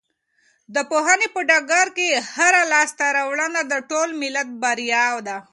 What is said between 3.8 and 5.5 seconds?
ټول ملت بریا ده.